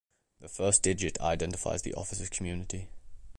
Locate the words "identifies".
1.21-1.83